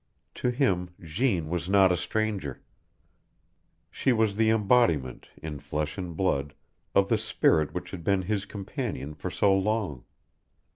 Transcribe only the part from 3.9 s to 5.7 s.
She was the embodiment, in